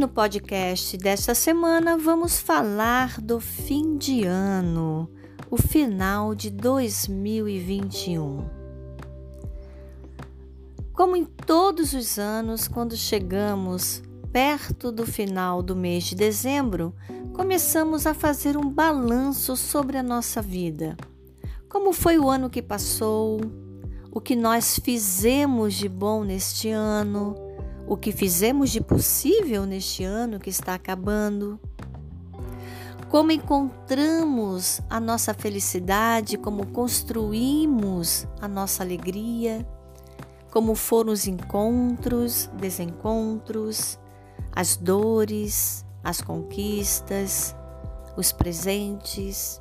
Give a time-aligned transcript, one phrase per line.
[0.00, 5.10] no podcast desta semana vamos falar do fim de ano,
[5.50, 8.48] o final de 2021.
[10.94, 16.94] Como em todos os anos, quando chegamos perto do final do mês de dezembro,
[17.34, 20.96] começamos a fazer um balanço sobre a nossa vida.
[21.68, 23.38] Como foi o ano que passou?
[24.10, 27.49] O que nós fizemos de bom neste ano?
[27.90, 31.58] O que fizemos de possível neste ano que está acabando?
[33.08, 39.66] Como encontramos a nossa felicidade, como construímos a nossa alegria,
[40.52, 43.98] como foram os encontros, desencontros,
[44.52, 47.56] as dores, as conquistas,
[48.16, 49.60] os presentes,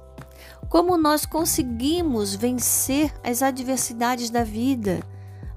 [0.70, 5.00] como nós conseguimos vencer as adversidades da vida,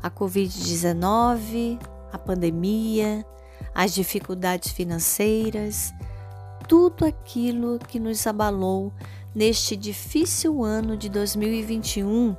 [0.03, 3.25] a Covid-19, a pandemia,
[3.75, 5.93] as dificuldades financeiras,
[6.69, 8.93] tudo aquilo que nos abalou
[9.35, 12.37] neste difícil ano de 2021,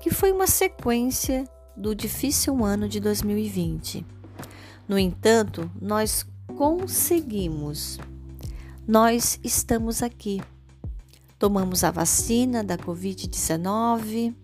[0.00, 1.44] que foi uma sequência
[1.76, 4.06] do difícil ano de 2020.
[4.88, 7.98] No entanto, nós conseguimos.
[8.86, 10.40] Nós estamos aqui.
[11.38, 14.34] Tomamos a vacina da Covid-19,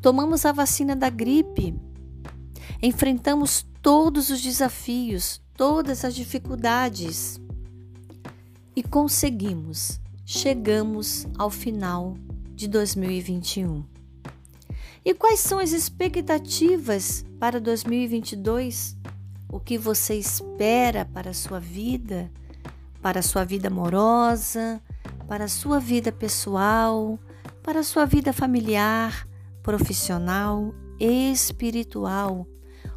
[0.00, 1.74] tomamos a vacina da gripe,
[2.82, 7.40] enfrentamos todos os desafios, todas as dificuldades
[8.74, 10.00] e conseguimos.
[10.24, 12.16] Chegamos ao final
[12.54, 13.84] de 2021.
[15.04, 18.96] E quais são as expectativas para 2022?
[19.48, 22.30] o que você espera para a sua vida,
[23.00, 24.82] para a sua vida amorosa,
[25.28, 27.18] para a sua vida pessoal,
[27.62, 29.26] para a sua vida familiar,
[29.62, 32.46] profissional, espiritual.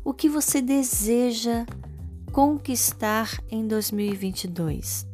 [0.10, 1.68] O que você deseja
[2.32, 5.06] conquistar em 2022?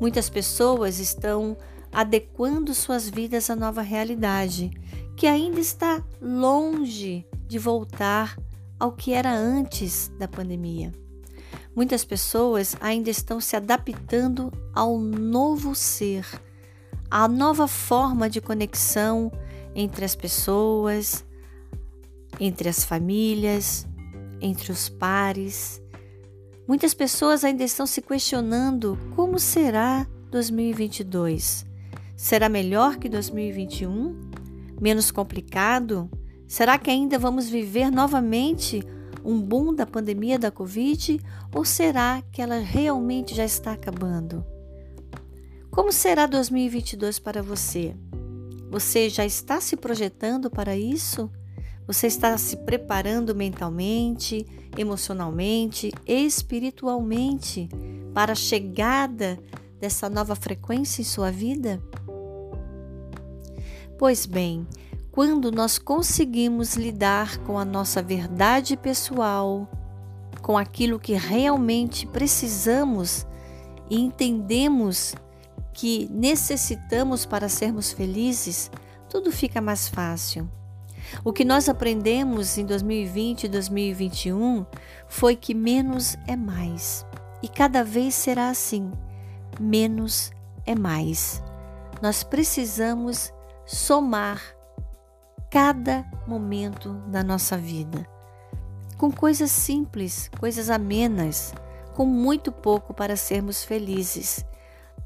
[0.00, 1.56] Muitas pessoas estão
[1.92, 4.68] adequando suas vidas à nova realidade,
[5.16, 8.36] que ainda está longe de voltar
[8.80, 10.92] ao que era antes da pandemia.
[11.72, 16.26] Muitas pessoas ainda estão se adaptando ao novo ser,
[17.08, 19.30] à nova forma de conexão
[19.72, 21.24] entre as pessoas,
[22.40, 23.86] entre as famílias,
[24.40, 25.82] entre os pares.
[26.66, 31.66] Muitas pessoas ainda estão se questionando como será 2022.
[32.16, 34.30] Será melhor que 2021?
[34.80, 36.10] Menos complicado?
[36.46, 38.82] Será que ainda vamos viver novamente
[39.24, 41.20] um boom da pandemia da Covid
[41.54, 44.44] ou será que ela realmente já está acabando?
[45.70, 47.96] Como será 2022 para você?
[48.70, 51.30] Você já está se projetando para isso?
[51.86, 54.46] Você está se preparando mentalmente,
[54.76, 57.68] emocionalmente, espiritualmente
[58.14, 59.38] para a chegada
[59.78, 61.82] dessa nova frequência em sua vida?
[63.98, 64.66] Pois bem,
[65.12, 69.68] quando nós conseguimos lidar com a nossa verdade pessoal,
[70.40, 73.26] com aquilo que realmente precisamos
[73.90, 75.14] e entendemos
[75.72, 78.70] que necessitamos para sermos felizes,
[79.08, 80.48] tudo fica mais fácil.
[81.24, 84.66] O que nós aprendemos em 2020 e 2021
[85.08, 87.06] foi que menos é mais.
[87.42, 88.90] E cada vez será assim:
[89.60, 90.32] menos
[90.66, 91.42] é mais.
[92.00, 93.32] Nós precisamos
[93.66, 94.42] somar
[95.50, 98.06] cada momento da nossa vida.
[98.98, 101.54] Com coisas simples, coisas amenas,
[101.94, 104.44] com muito pouco para sermos felizes.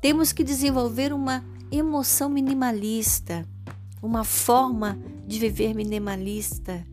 [0.01, 3.47] Temos que desenvolver uma emoção minimalista,
[4.03, 6.85] uma forma de viver minimalista,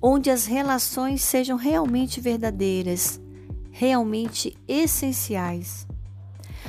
[0.00, 3.20] onde as relações sejam realmente verdadeiras,
[3.70, 5.86] realmente essenciais.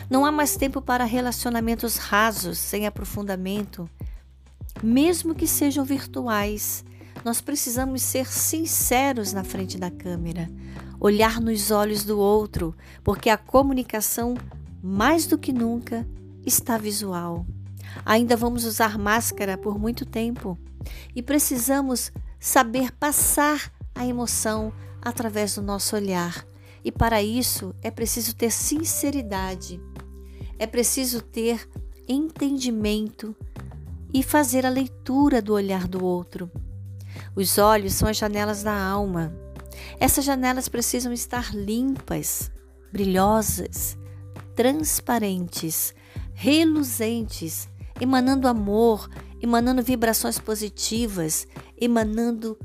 [0.10, 3.90] Não há mais tempo para relacionamentos rasos, sem aprofundamento,
[4.84, 6.86] mesmo que sejam virtuais,
[7.26, 10.50] nós precisamos ser sinceros na frente da câmera,
[11.00, 14.36] olhar nos olhos do outro, porque a comunicação,
[14.82, 16.08] mais do que nunca,
[16.46, 17.46] está visual.
[18.06, 20.58] Ainda vamos usar máscara por muito tempo
[21.16, 26.46] e precisamos saber passar a emoção através do nosso olhar.
[26.84, 29.82] E para isso é preciso ter sinceridade,
[30.58, 31.68] é preciso ter
[32.08, 33.36] entendimento,
[34.14, 36.50] e fazer a leitura do olhar do outro.
[37.36, 39.34] Os olhos são as janelas da alma.
[40.00, 42.52] Essas janelas precisam estar limpas,
[42.92, 43.98] brilhosas,
[44.56, 45.94] transparentes,
[46.34, 47.70] reluzentes,
[48.00, 49.10] emanando amor,
[49.42, 51.48] emanando vibrações positivas,
[51.80, 52.58] emanando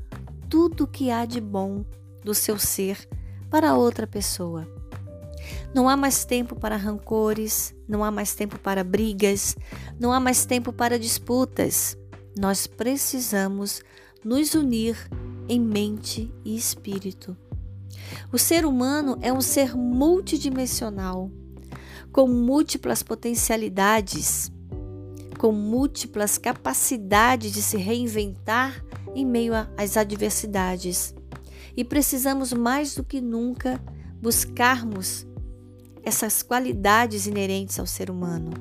[0.49, 1.85] tudo o que há de bom
[2.23, 3.07] do seu ser
[3.49, 4.67] para outra pessoa.
[5.73, 9.55] Não há mais tempo para rancores, não há mais tempo para brigas,
[9.99, 11.97] não há mais tempo para disputas.
[12.39, 13.81] Nós precisamos
[14.23, 14.97] nos unir
[15.49, 17.35] em mente e espírito.
[18.31, 21.29] O ser humano é um ser multidimensional,
[22.11, 24.51] com múltiplas potencialidades,
[25.43, 28.81] com múltiplas capacidades de se reinventar
[29.13, 31.13] em meio às adversidades.
[31.75, 33.77] E precisamos mais do que nunca
[34.21, 35.27] buscarmos
[36.01, 38.51] essas qualidades inerentes ao ser humano.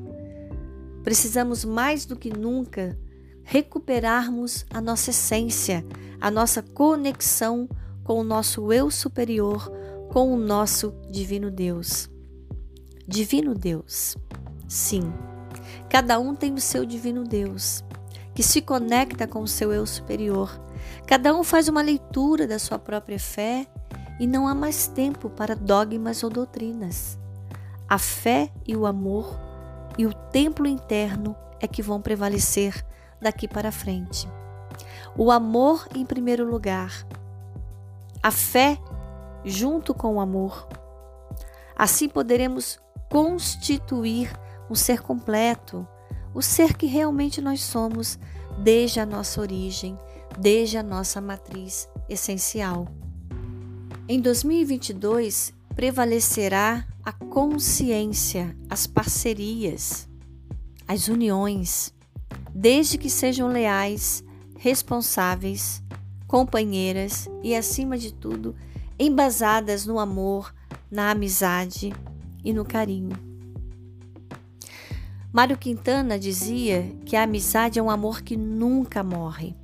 [1.05, 2.99] Precisamos mais do que nunca
[3.45, 5.87] recuperarmos a nossa essência,
[6.21, 7.69] a nossa conexão
[8.03, 9.71] com o nosso eu superior,
[10.11, 12.11] com o nosso divino Deus.
[13.07, 14.17] Divino Deus.
[14.69, 15.13] Sim,
[15.93, 17.85] cada um tem o seu divino Deus,
[18.35, 20.59] que se conecta com o seu eu superior.
[21.07, 23.67] Cada um faz uma leitura da sua própria fé
[24.19, 27.19] e não há mais tempo para dogmas ou doutrinas.
[27.87, 29.39] A fé e o amor
[29.99, 32.83] e o templo interno é que vão prevalecer
[33.21, 34.27] daqui para frente.
[35.15, 37.07] O amor em primeiro lugar,
[38.23, 38.79] a fé
[39.45, 40.67] junto com o amor.
[41.77, 42.81] Assim poderemos
[43.11, 44.33] constituir
[44.73, 45.87] um ser completo,
[46.33, 48.19] o ser que realmente nós somos
[48.59, 49.99] desde a nossa origem,
[50.39, 52.89] desde a nossa matriz essencial.
[54.09, 60.09] Em 2022, prevalecerá a consciência, as parcerias,
[60.89, 61.93] as uniões,
[62.55, 64.25] desde que sejam leais,
[64.59, 65.83] responsáveis,
[66.27, 68.57] companheiras e, acima de tudo,
[68.99, 70.55] embasadas no amor,
[70.91, 71.93] na amizade
[72.43, 73.32] e no carinho.
[75.33, 79.57] Mário Quintana dizia que a amizade é um amor que nunca morre.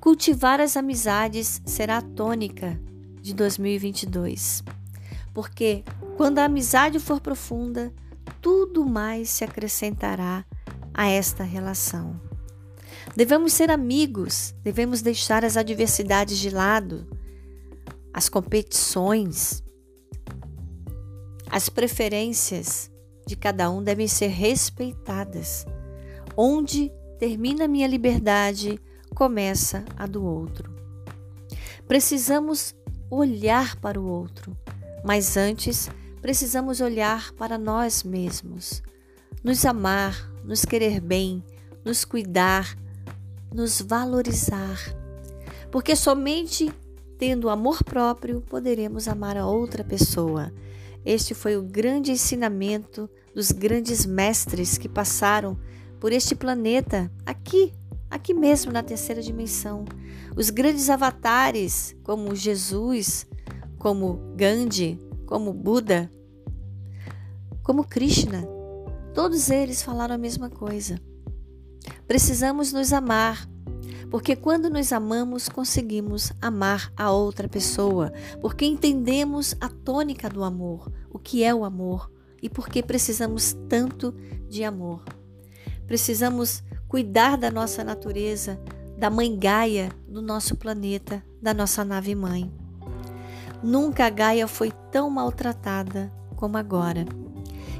[0.00, 2.80] Cultivar as amizades será a tônica
[3.20, 4.64] de 2022
[5.38, 5.84] porque
[6.16, 7.92] quando a amizade for profunda,
[8.40, 10.44] tudo mais se acrescentará
[10.92, 12.20] a esta relação.
[13.14, 17.06] Devemos ser amigos, devemos deixar as adversidades de lado,
[18.12, 19.62] as competições,
[21.48, 22.90] as preferências
[23.28, 25.66] de cada um devem ser respeitadas.
[26.34, 28.80] Onde termina minha liberdade,
[29.14, 30.74] começa a do outro.
[31.86, 32.74] Precisamos
[33.10, 34.56] olhar para o outro,
[35.04, 35.90] mas antes,
[36.22, 38.82] precisamos olhar para nós mesmos,
[39.44, 41.44] nos amar, nos querer bem,
[41.84, 42.74] nos cuidar,
[43.52, 44.78] nos valorizar.
[45.70, 46.72] Porque somente
[47.18, 50.50] tendo amor próprio poderemos amar a outra pessoa.
[51.04, 53.08] Este foi o grande ensinamento
[53.38, 55.56] dos grandes mestres que passaram
[56.00, 57.72] por este planeta, aqui,
[58.10, 59.84] aqui mesmo na terceira dimensão.
[60.36, 63.28] Os grandes avatares, como Jesus,
[63.78, 66.10] como Gandhi, como Buda,
[67.62, 68.44] como Krishna.
[69.14, 71.00] Todos eles falaram a mesma coisa.
[72.08, 73.48] Precisamos nos amar,
[74.10, 80.90] porque quando nos amamos, conseguimos amar a outra pessoa, porque entendemos a tônica do amor,
[81.08, 84.14] o que é o amor e por que precisamos tanto
[84.48, 85.04] de amor.
[85.86, 88.60] Precisamos cuidar da nossa natureza,
[88.96, 92.52] da mãe Gaia, do nosso planeta, da nossa nave mãe.
[93.62, 97.04] Nunca a Gaia foi tão maltratada como agora.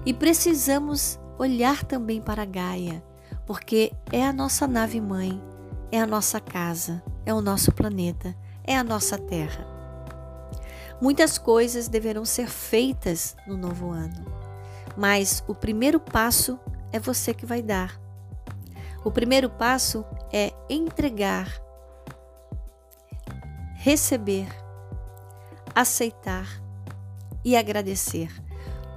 [0.04, 3.02] E precisamos olhar também para a Gaia,
[3.46, 5.40] porque é a nossa nave mãe,
[5.90, 8.34] é a nossa casa, é o nosso planeta,
[8.64, 9.66] é a nossa terra.
[11.00, 14.37] Muitas coisas deverão ser feitas no novo ano,
[14.98, 16.58] mas o primeiro passo
[16.92, 18.00] é você que vai dar.
[19.04, 21.48] O primeiro passo é entregar,
[23.76, 24.48] receber
[25.72, 26.60] aceitar
[27.44, 28.28] e agradecer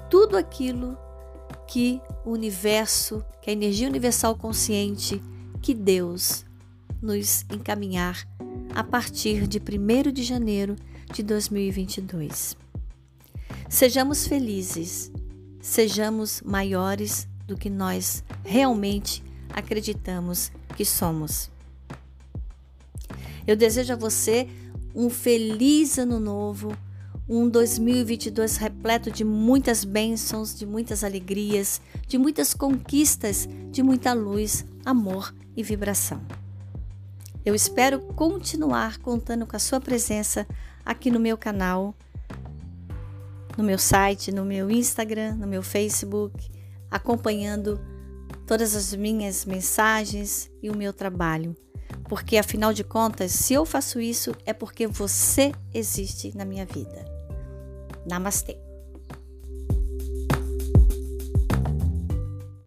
[0.09, 0.97] tudo aquilo
[1.67, 5.21] que o universo, que a energia universal consciente,
[5.61, 6.43] que Deus
[6.99, 8.27] nos encaminhar
[8.73, 10.75] a partir de 1 de janeiro
[11.13, 12.57] de 2022.
[13.69, 15.11] Sejamos felizes,
[15.61, 21.49] sejamos maiores do que nós realmente acreditamos que somos.
[23.45, 24.47] Eu desejo a você
[24.95, 26.75] um feliz ano novo,
[27.27, 34.65] um 2022 repleto de muitas bênçãos, de muitas alegrias, de muitas conquistas, de muita luz,
[34.85, 36.21] amor e vibração.
[37.43, 40.45] Eu espero continuar contando com a sua presença
[40.85, 41.95] aqui no meu canal,
[43.57, 46.49] no meu site, no meu Instagram, no meu Facebook,
[46.89, 47.79] acompanhando
[48.47, 51.55] todas as minhas mensagens e o meu trabalho
[52.11, 57.05] porque afinal de contas, se eu faço isso é porque você existe na minha vida.
[58.05, 58.70] Namastê!